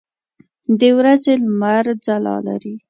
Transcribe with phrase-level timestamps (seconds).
[0.79, 2.73] د ورځې لمر ځلا لري.